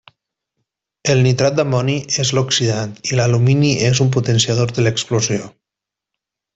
El 1.13 1.19
nitrat 1.25 1.59
d'amoni 1.59 1.97
és 2.25 2.33
l'oxidant 2.39 2.97
i 3.11 3.21
l'alumini 3.21 3.73
és 3.93 4.05
un 4.07 4.13
potenciador 4.19 4.77
de 4.81 4.89
l'explosió. 4.89 5.51